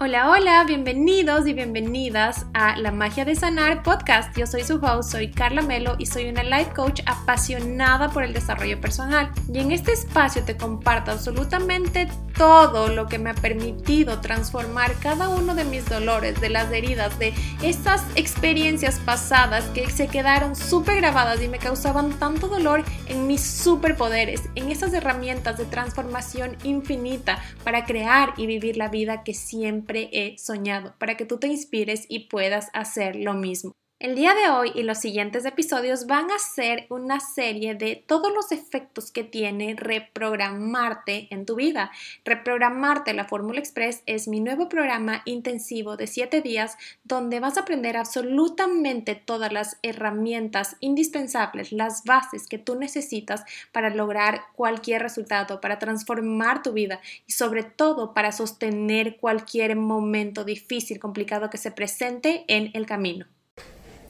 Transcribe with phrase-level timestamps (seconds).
[0.00, 4.32] Hola, hola, bienvenidos y bienvenidas a La Magia de Sanar podcast.
[4.38, 8.32] Yo soy su host, soy Carla Melo y soy una life coach apasionada por el
[8.32, 9.32] desarrollo personal.
[9.52, 12.06] Y en este espacio te comparto absolutamente
[12.38, 17.18] todo lo que me ha permitido transformar cada uno de mis dolores, de las heridas,
[17.18, 23.26] de esas experiencias pasadas que se quedaron súper grabadas y me causaban tanto dolor en
[23.26, 29.34] mis superpoderes, en esas herramientas de transformación infinita para crear y vivir la vida que
[29.34, 33.72] siempre he soñado, para que tú te inspires y puedas hacer lo mismo.
[34.00, 38.32] El día de hoy y los siguientes episodios van a ser una serie de todos
[38.32, 41.90] los efectos que tiene reprogramarte en tu vida.
[42.24, 47.62] Reprogramarte la Fórmula Express es mi nuevo programa intensivo de 7 días donde vas a
[47.62, 55.60] aprender absolutamente todas las herramientas indispensables, las bases que tú necesitas para lograr cualquier resultado,
[55.60, 61.72] para transformar tu vida y sobre todo para sostener cualquier momento difícil, complicado que se
[61.72, 63.26] presente en el camino.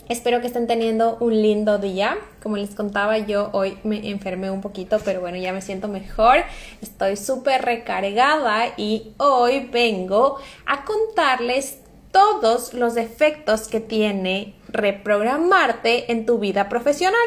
[0.08, 2.16] Espero que estén teniendo un lindo día.
[2.42, 6.38] Como les contaba, yo hoy me enfermé un poquito, pero bueno, ya me siento mejor.
[6.80, 16.24] Estoy súper recargada y hoy vengo a contarles todos los efectos que tiene reprogramarte en
[16.24, 17.20] tu vida profesional.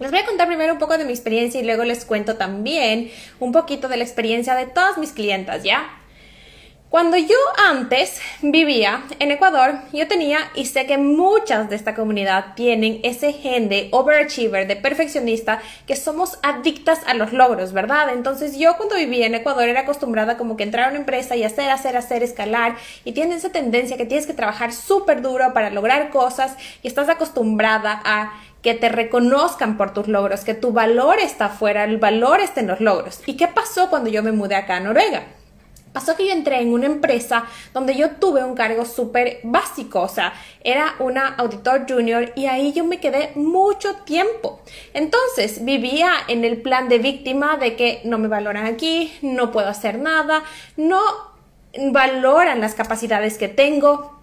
[0.00, 3.12] Les voy a contar primero un poco de mi experiencia y luego les cuento también
[3.38, 6.01] un poquito de la experiencia de todas mis clientas, ¿ya?
[6.92, 7.38] Cuando yo
[7.70, 13.32] antes vivía en Ecuador, yo tenía, y sé que muchas de esta comunidad tienen ese
[13.32, 18.10] gen de overachiever, de perfeccionista, que somos adictas a los logros, ¿verdad?
[18.12, 21.44] Entonces yo cuando vivía en Ecuador era acostumbrada como que entrar a una empresa y
[21.44, 25.70] hacer, hacer, hacer, escalar, y tienes esa tendencia que tienes que trabajar súper duro para
[25.70, 31.20] lograr cosas y estás acostumbrada a que te reconozcan por tus logros, que tu valor
[31.20, 33.22] está afuera, el valor está en los logros.
[33.24, 35.22] ¿Y qué pasó cuando yo me mudé acá a Noruega?
[35.92, 40.08] Pasó que yo entré en una empresa donde yo tuve un cargo súper básico, o
[40.08, 40.32] sea,
[40.64, 44.60] era una auditor junior y ahí yo me quedé mucho tiempo.
[44.94, 49.68] Entonces vivía en el plan de víctima de que no me valoran aquí, no puedo
[49.68, 50.42] hacer nada,
[50.76, 51.00] no
[51.90, 54.18] valoran las capacidades que tengo.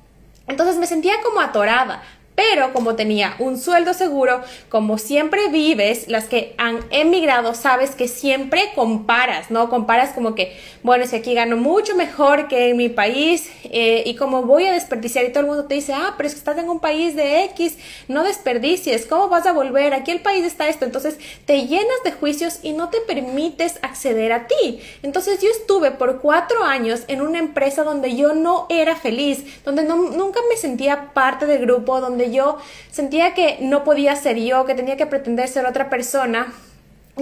[0.47, 2.01] Entonces me sentía como atorada,
[2.39, 4.39] pero como tenía un sueldo seguro,
[4.69, 9.69] como siempre vives, las que han emigrado, sabes que siempre comparas, ¿no?
[9.69, 14.15] Comparas como que, bueno, si aquí gano mucho mejor que en mi país eh, y
[14.15, 16.57] como voy a desperdiciar y todo el mundo te dice, ah, pero es que estás
[16.57, 17.77] en un país de X,
[18.07, 19.93] no desperdicies, ¿cómo vas a volver?
[19.93, 24.31] Aquí el país está esto, entonces te llenas de juicios y no te permites acceder
[24.31, 24.79] a ti.
[25.03, 29.83] Entonces yo estuve por cuatro años en una empresa donde yo no era feliz, donde
[29.83, 32.57] nunca me sentía parte del grupo, donde yo
[32.91, 36.53] sentía que no podía ser yo, que tenía que pretender ser otra persona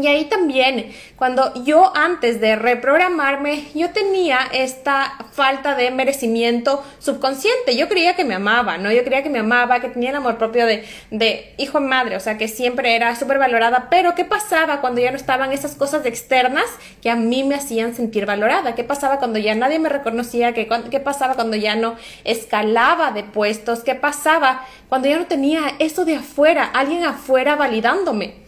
[0.01, 7.75] y ahí también, cuando yo antes de reprogramarme, yo tenía esta falta de merecimiento subconsciente.
[7.75, 8.91] Yo creía que me amaba, ¿no?
[8.91, 12.19] Yo creía que me amaba, que tenía el amor propio de, de hijo madre, o
[12.19, 13.87] sea, que siempre era súper valorada.
[13.89, 16.65] Pero, ¿qué pasaba cuando ya no estaban esas cosas externas
[17.01, 18.75] que a mí me hacían sentir valorada?
[18.75, 20.53] ¿Qué pasaba cuando ya nadie me reconocía?
[20.53, 23.83] ¿Qué, qué pasaba cuando ya no escalaba de puestos?
[23.83, 28.46] ¿Qué pasaba cuando ya no tenía eso de afuera, alguien afuera validándome?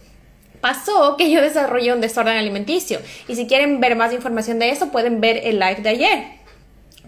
[0.60, 3.00] Pasó que yo desarrollé un desorden alimenticio.
[3.28, 6.40] Y si quieren ver más información de eso, pueden ver el live de ayer.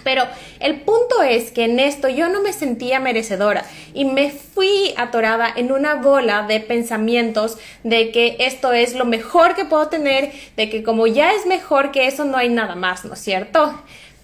[0.05, 0.25] Pero
[0.61, 3.65] el punto es que en esto yo no me sentía merecedora
[3.95, 9.55] y me fui atorada en una bola de pensamientos de que esto es lo mejor
[9.55, 13.05] que puedo tener, de que como ya es mejor que eso no hay nada más,
[13.05, 13.81] ¿no es cierto?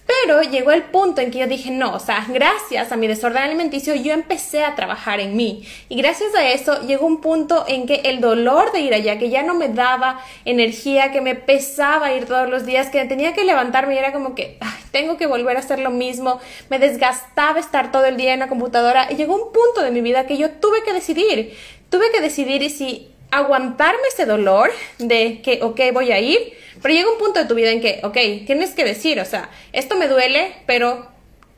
[0.09, 3.43] Pero llegó el punto en que yo dije, no, o sea, gracias a mi desorden
[3.43, 5.63] alimenticio yo empecé a trabajar en mí.
[5.87, 9.29] Y gracias a eso llegó un punto en que el dolor de ir allá, que
[9.29, 13.43] ya no me daba energía, que me pesaba ir todos los días, que tenía que
[13.43, 14.57] levantarme y era como que
[14.91, 16.39] tengo que volver a hacer lo mismo,
[16.71, 19.11] me desgastaba estar todo el día en la computadora.
[19.11, 21.55] Y llegó un punto de mi vida que yo tuve que decidir,
[21.91, 27.11] tuve que decidir si aguantarme ese dolor de que, ok, voy a ir, pero llega
[27.11, 30.07] un punto de tu vida en que, ok, tienes que decir, o sea, esto me
[30.07, 31.07] duele, pero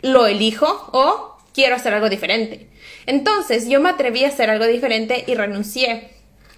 [0.02, 2.68] lo elijo o quiero hacer algo diferente.
[3.06, 6.10] Entonces yo me atreví a hacer algo diferente y renuncié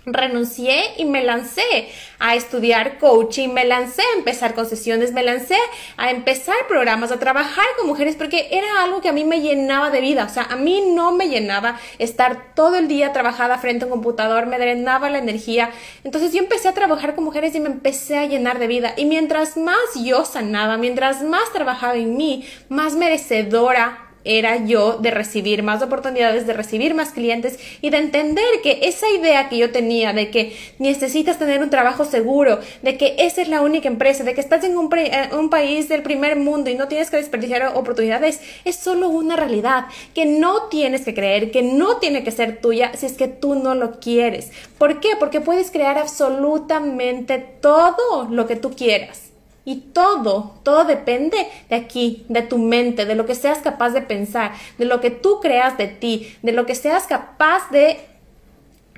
[0.06, 1.90] renuncié y me lancé
[2.20, 5.58] a estudiar coaching, me lancé a empezar con sesiones, me lancé
[5.98, 9.90] a empezar programas, a trabajar con mujeres porque era algo que a mí me llenaba
[9.90, 13.84] de vida, o sea, a mí no me llenaba estar todo el día trabajada frente
[13.84, 15.72] a un computador, me drenaba la energía,
[16.04, 18.94] entonces yo empecé a trabajar con mujeres y me empecé a llenar de vida.
[18.98, 25.12] Y mientras más yo sanaba, mientras más trabajaba en mí, más merecedora era yo de
[25.12, 29.72] recibir más oportunidades, de recibir más clientes y de entender que esa idea que yo
[29.72, 34.24] tenía de que necesitas tener un trabajo seguro, de que esa es la única empresa,
[34.24, 37.18] de que estás en un, eh, un país del primer mundo y no tienes que
[37.18, 42.32] desperdiciar oportunidades, es solo una realidad que no tienes que creer, que no tiene que
[42.32, 44.52] ser tuya si es que tú no lo quieres.
[44.78, 45.10] ¿Por qué?
[45.20, 49.33] Porque puedes crear absolutamente todo lo que tú quieras.
[49.66, 51.38] Y todo, todo depende
[51.70, 55.10] de aquí, de tu mente, de lo que seas capaz de pensar, de lo que
[55.10, 58.00] tú creas de ti, de lo que seas capaz de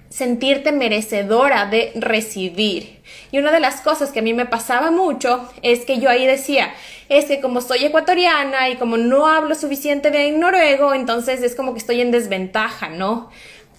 [0.10, 3.02] sentirte merecedora de recibir.
[3.32, 6.26] Y una de las cosas que a mí me pasaba mucho es que yo ahí
[6.26, 6.74] decía,
[7.10, 11.74] es que como soy ecuatoriana y como no hablo suficiente bien noruego, entonces es como
[11.74, 13.30] que estoy en desventaja, ¿no?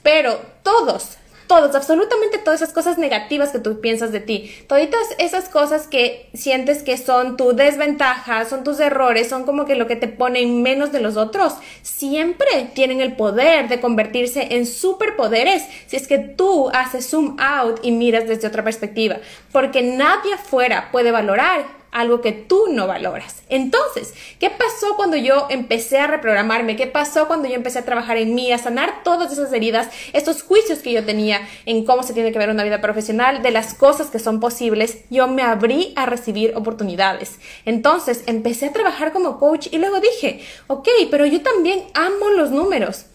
[0.02, 1.16] Pero todos,
[1.46, 4.80] todos, absolutamente todas esas cosas negativas que tú piensas de ti, todas
[5.18, 9.86] esas cosas que sientes que son tu desventaja, son tus errores, son como que lo
[9.86, 14.66] que te pone en menos de los otros, siempre tienen el poder de convertirse en
[14.66, 19.18] superpoderes si es que tú haces zoom out y miras desde otra perspectiva,
[19.52, 23.42] porque nadie afuera puede valorar algo que tú no valoras.
[23.48, 26.76] Entonces, ¿qué pasó cuando yo empecé a reprogramarme?
[26.76, 30.42] ¿Qué pasó cuando yo empecé a trabajar en mí, a sanar todas esas heridas, estos
[30.42, 33.72] juicios que yo tenía en cómo se tiene que ver una vida profesional, de las
[33.72, 34.98] cosas que son posibles?
[35.08, 37.38] Yo me abrí a recibir oportunidades.
[37.64, 42.50] Entonces, empecé a trabajar como coach y luego dije, ok, pero yo también amo los
[42.50, 43.06] números.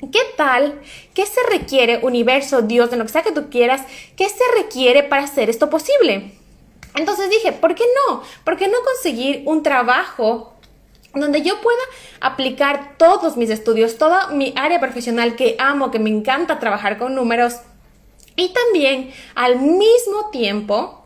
[0.00, 0.80] ¿Qué tal?
[1.14, 3.82] ¿Qué se requiere, universo, Dios, de lo que sea que tú quieras?
[4.16, 6.32] ¿Qué se requiere para hacer esto posible?
[6.96, 8.22] Entonces dije, ¿por qué no?
[8.44, 10.54] ¿Por qué no conseguir un trabajo
[11.14, 11.82] donde yo pueda
[12.20, 17.14] aplicar todos mis estudios, toda mi área profesional que amo, que me encanta trabajar con
[17.14, 17.56] números
[18.36, 21.02] y también al mismo tiempo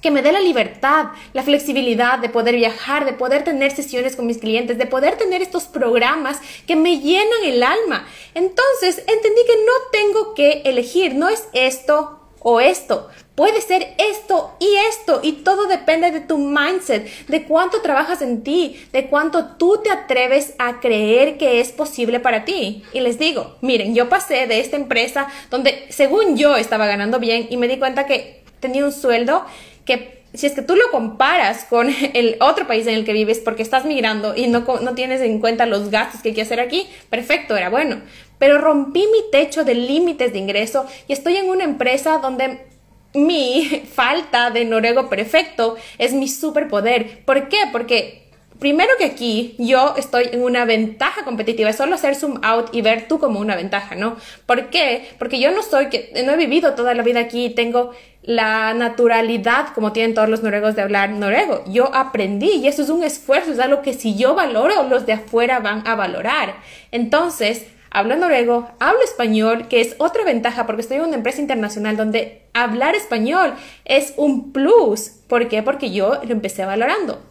[0.00, 4.26] que me dé la libertad, la flexibilidad de poder viajar, de poder tener sesiones con
[4.26, 8.06] mis clientes, de poder tener estos programas que me llenan el alma.
[8.34, 13.08] Entonces entendí que no tengo que elegir, no es esto o esto.
[13.34, 18.44] Puede ser esto y esto y todo depende de tu mindset, de cuánto trabajas en
[18.44, 22.84] ti, de cuánto tú te atreves a creer que es posible para ti.
[22.92, 27.48] Y les digo, miren, yo pasé de esta empresa donde según yo estaba ganando bien
[27.50, 29.44] y me di cuenta que tenía un sueldo
[29.84, 33.38] que si es que tú lo comparas con el otro país en el que vives
[33.38, 36.60] porque estás migrando y no, no tienes en cuenta los gastos que hay que hacer
[36.60, 38.00] aquí, perfecto, era bueno.
[38.44, 42.66] Pero rompí mi techo de límites de ingreso y estoy en una empresa donde
[43.14, 43.64] mi
[43.94, 47.24] falta de noruego perfecto es mi superpoder.
[47.24, 47.56] ¿Por qué?
[47.72, 48.24] Porque
[48.58, 52.82] primero que aquí yo estoy en una ventaja competitiva, es solo hacer zoom out y
[52.82, 54.18] ver tú como una ventaja, ¿no?
[54.44, 55.08] ¿Por qué?
[55.18, 59.68] Porque yo no soy, que no he vivido toda la vida aquí, tengo la naturalidad
[59.74, 61.64] como tienen todos los noruegos de hablar noruego.
[61.66, 65.14] Yo aprendí y eso es un esfuerzo, es algo que si yo valoro, los de
[65.14, 66.56] afuera van a valorar.
[66.90, 71.96] Entonces, hablo noruego, hablo español, que es otra ventaja porque estoy en una empresa internacional
[71.96, 73.54] donde hablar español
[73.84, 75.12] es un plus.
[75.28, 75.62] ¿Por qué?
[75.62, 77.22] Porque yo lo empecé valorando.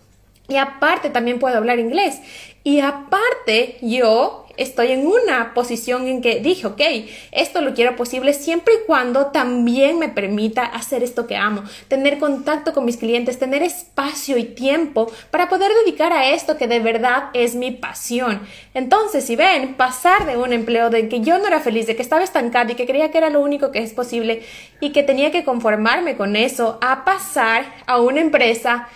[0.47, 2.21] Y aparte también puedo hablar inglés.
[2.63, 6.81] Y aparte yo estoy en una posición en que dije, ok,
[7.31, 12.19] esto lo quiero posible siempre y cuando también me permita hacer esto que amo, tener
[12.19, 16.79] contacto con mis clientes, tener espacio y tiempo para poder dedicar a esto que de
[16.79, 18.41] verdad es mi pasión.
[18.73, 22.01] Entonces, si ven, pasar de un empleo de que yo no era feliz, de que
[22.01, 24.43] estaba estancada y que creía que era lo único que es posible
[24.79, 28.87] y que tenía que conformarme con eso, a pasar a una empresa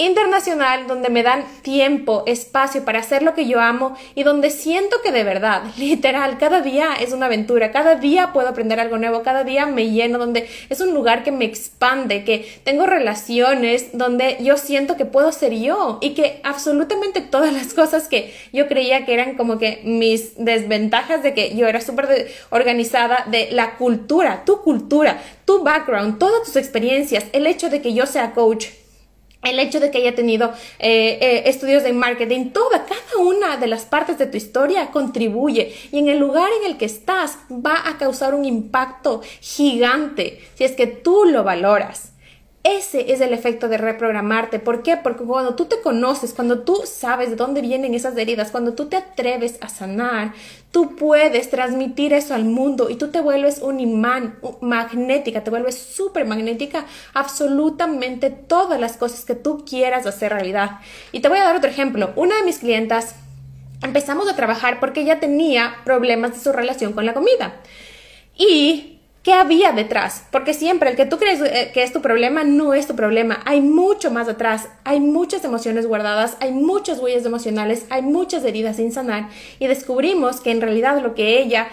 [0.00, 4.96] internacional donde me dan tiempo, espacio para hacer lo que yo amo y donde siento
[5.02, 9.22] que de verdad, literal, cada día es una aventura, cada día puedo aprender algo nuevo,
[9.22, 14.38] cada día me lleno, donde es un lugar que me expande, que tengo relaciones, donde
[14.40, 19.04] yo siento que puedo ser yo y que absolutamente todas las cosas que yo creía
[19.04, 24.44] que eran como que mis desventajas de que yo era súper organizada, de la cultura,
[24.44, 28.66] tu cultura, tu background, todas tus experiencias, el hecho de que yo sea coach,
[29.42, 33.66] el hecho de que haya tenido eh, eh, estudios de marketing, toda, cada una de
[33.66, 37.88] las partes de tu historia contribuye y en el lugar en el que estás va
[37.88, 42.12] a causar un impacto gigante si es que tú lo valoras.
[42.62, 44.58] Ese es el efecto de reprogramarte.
[44.58, 44.98] ¿Por qué?
[44.98, 48.86] Porque cuando tú te conoces, cuando tú sabes de dónde vienen esas heridas, cuando tú
[48.86, 50.34] te atreves a sanar,
[50.70, 55.78] tú puedes transmitir eso al mundo y tú te vuelves un imán magnética, te vuelves
[55.78, 60.80] súper magnética, absolutamente todas las cosas que tú quieras hacer realidad.
[61.12, 62.12] Y te voy a dar otro ejemplo.
[62.14, 63.14] Una de mis clientas
[63.82, 67.54] empezamos a trabajar porque ella tenía problemas de su relación con la comida.
[68.36, 68.89] Y
[69.22, 70.24] ¿Qué había detrás?
[70.30, 73.40] Porque siempre el que tú crees eh, que es tu problema no es tu problema.
[73.44, 74.68] Hay mucho más detrás.
[74.84, 79.28] Hay muchas emociones guardadas, hay muchas huellas emocionales, hay muchas heridas sin sanar.
[79.58, 81.68] Y descubrimos que en realidad lo que ella,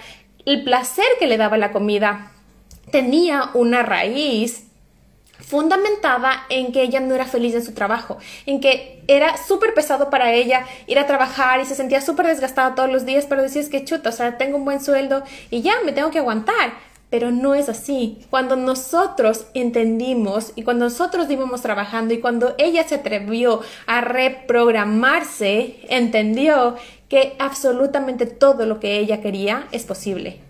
[0.45, 2.33] el placer que le daba la comida,
[2.91, 4.65] tenía una raíz
[5.39, 10.09] fundamentada en que ella no era feliz en su trabajo, en que era súper pesado
[10.09, 13.69] para ella ir a trabajar y se sentía súper desgastada todos los días, pero decías
[13.69, 16.73] que chuta, o sea, tengo un buen sueldo y ya me tengo que aguantar.
[17.09, 18.19] Pero no es así.
[18.29, 25.79] Cuando nosotros entendimos y cuando nosotros íbamos trabajando y cuando ella se atrevió a reprogramarse,
[25.89, 26.75] entendió
[27.07, 30.41] que absolutamente todo lo que ella quería es posible.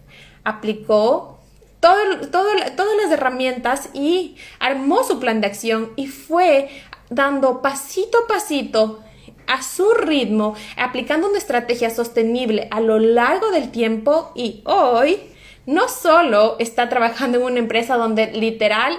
[0.44, 1.40] Aplicó
[1.80, 1.96] todo,
[2.32, 6.70] todas las herramientas y armó su plan de acción y fue
[7.10, 9.04] dando pasito a pasito
[9.46, 15.20] a su ritmo, aplicando una estrategia sostenible a lo largo del tiempo y hoy
[15.68, 18.98] no solo está trabajando en una empresa donde literal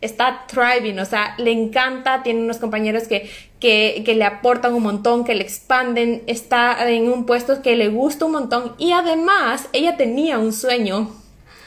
[0.00, 3.30] está thriving, o sea, le encanta, tiene unos compañeros que,
[3.60, 8.24] que, le aportan un montón, que le expanden, está en un puesto que le gusta
[8.24, 11.10] un montón y además ella tenía un sueño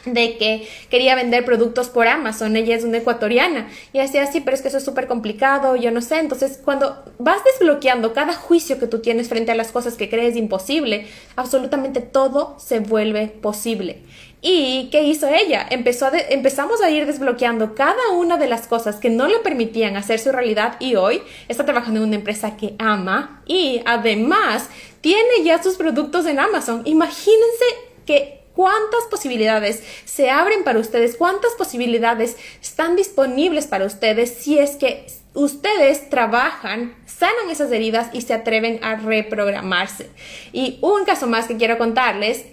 [0.06, 4.56] de que quería vender productos por Amazon, ella es una ecuatoriana y decía así, pero
[4.56, 8.80] es que eso es súper complicado, yo no sé, entonces cuando vas desbloqueando cada juicio
[8.80, 14.02] que tú tienes frente a las cosas que crees imposible, absolutamente todo se vuelve posible.
[14.42, 15.66] ¿Y qué hizo ella?
[15.70, 19.98] Empezó a empezamos a ir desbloqueando cada una de las cosas que no le permitían
[19.98, 24.70] hacer su realidad y hoy está trabajando en una empresa que ama y además
[25.02, 26.84] tiene ya sus productos en Amazon.
[26.86, 27.66] Imagínense
[28.06, 34.78] que cuántas posibilidades se abren para ustedes, cuántas posibilidades están disponibles para ustedes si es
[34.78, 40.10] que ustedes trabajan, sanan esas heridas y se atreven a reprogramarse.
[40.54, 42.46] Y un caso más que quiero contarles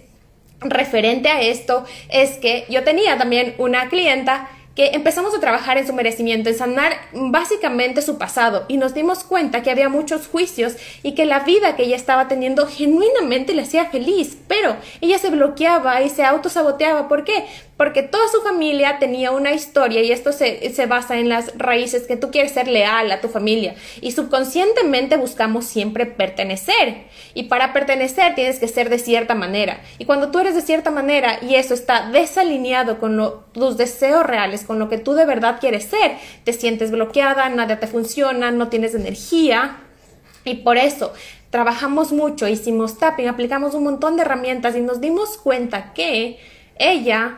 [0.59, 5.87] referente a esto es que yo tenía también una clienta que empezamos a trabajar en
[5.87, 10.75] su merecimiento, en sanar básicamente su pasado y nos dimos cuenta que había muchos juicios
[11.01, 15.31] y que la vida que ella estaba teniendo genuinamente le hacía feliz, pero ella se
[15.31, 17.07] bloqueaba y se autosaboteaba.
[17.07, 17.45] ¿Por qué?
[17.77, 22.07] Porque toda su familia tenía una historia y esto se, se, basa en las raíces
[22.07, 23.75] que tú quieres ser leal a tu familia.
[24.01, 27.05] Y subconscientemente buscamos siempre pertenecer.
[27.35, 29.79] Y para pertenecer tienes que ser de cierta manera.
[29.99, 34.63] Y cuando tú eres de cierta manera y eso está desalineado con tus deseos reales,
[34.63, 38.69] con lo que tú de verdad quieres ser, te sientes bloqueada, nada te funciona, no
[38.69, 39.77] tienes energía.
[40.45, 41.13] Y por eso
[41.51, 46.39] trabajamos mucho, hicimos tapping, aplicamos un montón de herramientas y nos dimos cuenta que
[46.79, 47.37] ella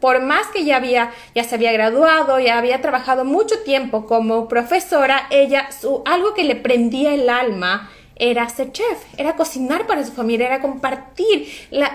[0.00, 4.48] por más que ya había, ya se había graduado, ya había trabajado mucho tiempo como
[4.48, 10.04] profesora, ella, su, algo que le prendía el alma era ser chef, era cocinar para
[10.04, 11.90] su familia, era compartir, la,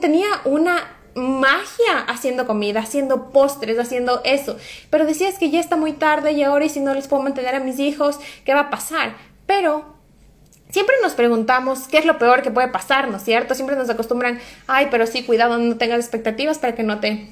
[0.00, 4.56] tenía una magia haciendo comida, haciendo postres, haciendo eso.
[4.90, 7.54] Pero decías que ya está muy tarde y ahora y si no les puedo mantener
[7.54, 9.16] a mis hijos, ¿qué va a pasar?
[9.46, 9.99] Pero
[10.72, 13.54] Siempre nos preguntamos qué es lo peor que puede pasar, ¿no es cierto?
[13.54, 17.28] Siempre nos acostumbran, ay, pero sí, cuidado, no tengas expectativas para que no te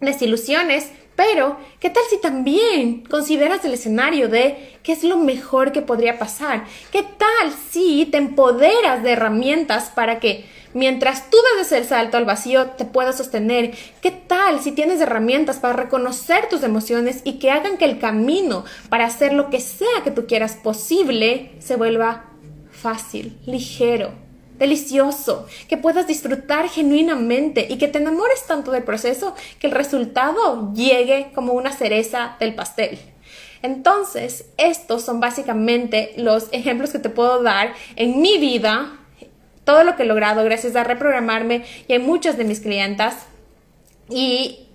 [0.00, 0.90] desilusiones.
[1.16, 6.18] Pero, ¿qué tal si también consideras el escenario de qué es lo mejor que podría
[6.18, 6.64] pasar?
[6.90, 12.24] ¿Qué tal si te empoderas de herramientas para que mientras tú des el salto al
[12.24, 13.74] vacío te puedas sostener?
[14.00, 18.64] ¿Qué tal si tienes herramientas para reconocer tus emociones y que hagan que el camino
[18.88, 22.29] para hacer lo que sea que tú quieras posible se vuelva
[22.80, 24.12] fácil, ligero,
[24.58, 30.72] delicioso, que puedas disfrutar genuinamente y que te enamores tanto del proceso que el resultado
[30.74, 32.98] llegue como una cereza del pastel.
[33.62, 38.98] Entonces, estos son básicamente los ejemplos que te puedo dar en mi vida,
[39.64, 43.26] todo lo que he logrado gracias a reprogramarme y en muchas de mis clientas.
[44.08, 44.69] Y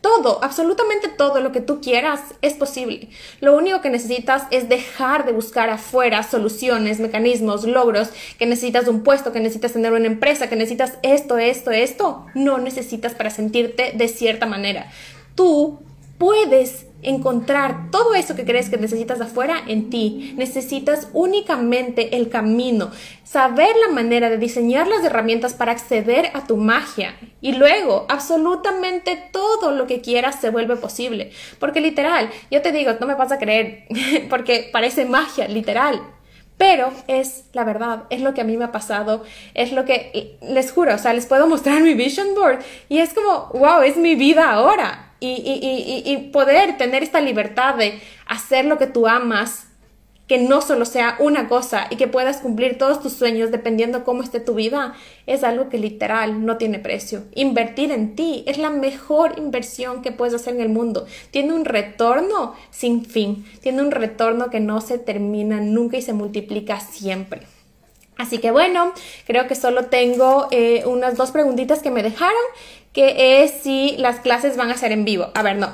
[0.00, 3.08] todo, absolutamente todo lo que tú quieras es posible.
[3.40, 9.02] Lo único que necesitas es dejar de buscar afuera soluciones, mecanismos, logros, que necesitas un
[9.02, 12.26] puesto, que necesitas tener una empresa, que necesitas esto, esto, esto.
[12.34, 14.90] No necesitas para sentirte de cierta manera.
[15.34, 15.80] Tú
[16.18, 20.34] puedes encontrar todo eso que crees que necesitas afuera en ti.
[20.36, 22.90] Necesitas únicamente el camino,
[23.24, 27.14] saber la manera de diseñar las herramientas para acceder a tu magia.
[27.40, 31.30] Y luego, absolutamente todo lo que quieras se vuelve posible.
[31.58, 33.84] Porque literal, yo te digo, no me vas a creer,
[34.30, 36.00] porque parece magia, literal.
[36.56, 39.22] Pero es la verdad, es lo que a mí me ha pasado,
[39.54, 43.14] es lo que les juro, o sea, les puedo mostrar mi vision board y es
[43.14, 48.86] como, wow, es mi vida ahora y, poder tener esta libertad de hacer lo que
[48.86, 49.68] tú amas
[50.28, 54.22] que no solo sea una cosa y que puedas cumplir todos tus sueños dependiendo cómo
[54.22, 54.92] esté tu vida,
[55.26, 57.24] es algo que literal no tiene precio.
[57.34, 61.06] Invertir en ti es la mejor inversión que puedes hacer en el mundo.
[61.30, 66.12] Tiene un retorno sin fin, tiene un retorno que no se termina nunca y se
[66.12, 67.40] multiplica siempre.
[68.18, 68.92] Así que bueno,
[69.26, 72.34] creo que solo tengo eh, unas dos preguntitas que me dejaron,
[72.92, 75.30] que es si las clases van a ser en vivo.
[75.34, 75.72] A ver, no,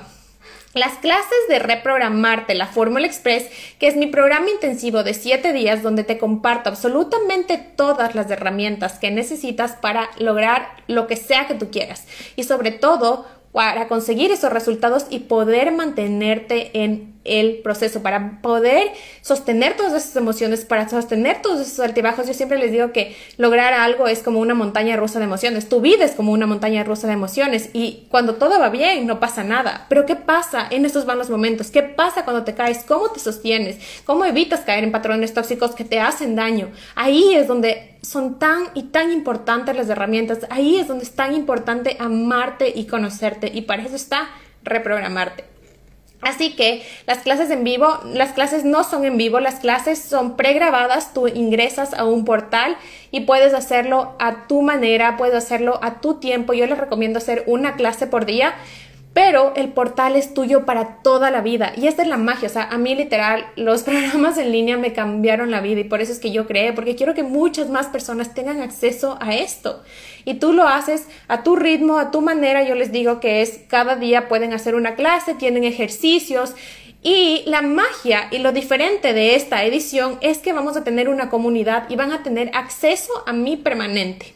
[0.75, 3.49] las clases de reprogramarte la Fórmula Express,
[3.79, 8.99] que es mi programa intensivo de 7 días donde te comparto absolutamente todas las herramientas
[8.99, 14.33] que necesitas para lograr lo que sea que tú quieras y sobre todo para conseguir
[14.33, 20.88] esos resultados y poder mantenerte en el proceso, para poder sostener todas esas emociones, para
[20.88, 22.26] sostener todos esos altibajos.
[22.26, 25.69] Yo siempre les digo que lograr algo es como una montaña rusa de emociones.
[25.69, 29.21] Tu vida es como una montaña rusa de emociones y cuando todo va bien no
[29.21, 29.87] pasa nada.
[29.88, 31.71] Pero ¿qué pasa en estos malos momentos?
[31.71, 32.85] ¿Qué pasa cuando te caes?
[32.87, 33.78] ¿Cómo te sostienes?
[34.04, 36.71] ¿Cómo evitas caer en patrones tóxicos que te hacen daño?
[36.95, 40.40] Ahí es donde son tan y tan importantes las herramientas.
[40.50, 44.28] Ahí es donde es tan importante amarte y conocerte y para eso está
[44.62, 45.53] reprogramarte.
[46.25, 50.37] Así que las clases en vivo, las clases no son en vivo, las clases son
[50.37, 52.76] pregrabadas, tú ingresas a un portal
[53.11, 56.52] y puedes hacerlo a tu manera, puedes hacerlo a tu tiempo.
[56.52, 58.54] Yo les recomiendo hacer una clase por día
[59.14, 61.73] pero el portal es tuyo para toda la vida.
[61.76, 64.92] Y esta es la magia, o sea, a mí literal, los programas en línea me
[64.92, 67.87] cambiaron la vida y por eso es que yo creé, porque quiero que muchas más
[67.87, 69.83] personas tengan acceso a esto.
[70.25, 73.61] Y tú lo haces a tu ritmo, a tu manera, yo les digo que es
[73.68, 76.54] cada día pueden hacer una clase, tienen ejercicios.
[77.00, 81.28] Y la magia y lo diferente de esta edición es que vamos a tener una
[81.28, 84.35] comunidad y van a tener acceso a mí permanente.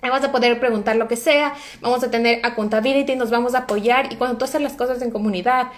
[0.00, 4.12] Vamos a poder preguntar lo que sea, vamos a tener accountability, nos vamos a apoyar
[4.12, 5.72] y cuando tú haces las cosas en comunidad,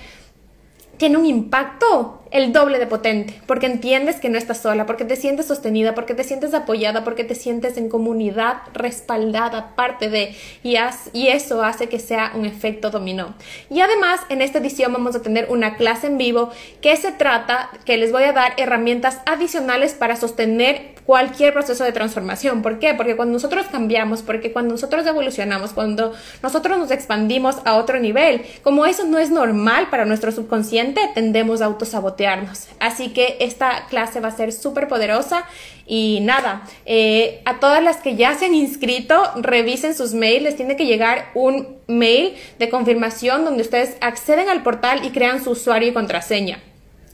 [1.01, 5.17] tiene un impacto el doble de potente, porque entiendes que no estás sola, porque te
[5.17, 10.77] sientes sostenida, porque te sientes apoyada, porque te sientes en comunidad respaldada, parte de, y,
[11.15, 13.35] y eso hace que sea un efecto dominó.
[13.71, 16.51] Y además, en esta edición vamos a tener una clase en vivo
[16.83, 21.91] que se trata, que les voy a dar herramientas adicionales para sostener cualquier proceso de
[21.91, 22.63] transformación.
[22.63, 22.95] ¿Por qué?
[22.95, 28.43] Porque cuando nosotros cambiamos, porque cuando nosotros evolucionamos, cuando nosotros nos expandimos a otro nivel,
[28.63, 32.69] como eso no es normal para nuestro subconsciente, tendemos a autosabotearnos.
[32.79, 35.47] Así que esta clase va a ser súper poderosa
[35.85, 40.55] y nada, eh, a todas las que ya se han inscrito, revisen sus mails, les
[40.55, 45.51] tiene que llegar un mail de confirmación donde ustedes acceden al portal y crean su
[45.51, 46.61] usuario y contraseña.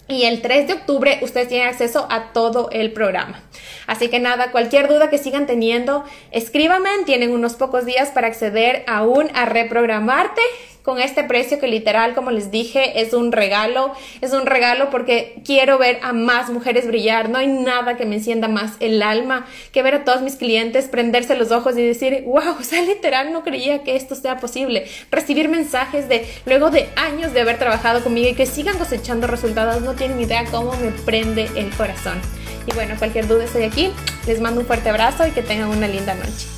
[0.09, 3.43] Y el 3 de octubre ustedes tienen acceso a todo el programa.
[3.87, 6.91] Así que nada, cualquier duda que sigan teniendo, escríbanme.
[7.05, 10.43] Tienen unos pocos días para acceder aún a reprogramarte
[10.87, 13.93] con este precio que literal, como les dije, es un regalo.
[14.21, 17.29] Es un regalo porque quiero ver a más mujeres brillar.
[17.29, 20.87] No hay nada que me encienda más el alma que ver a todos mis clientes
[20.87, 24.87] prenderse los ojos y decir, wow, o sea, literal no creía que esto sea posible.
[25.11, 29.83] Recibir mensajes de luego de años de haber trabajado conmigo y que sigan cosechando resultados.
[29.83, 32.21] No tienen idea cómo me prende el corazón.
[32.65, 33.91] Y bueno, cualquier duda estoy aquí.
[34.29, 36.56] Les mando un fuerte abrazo y que tengan una linda noche.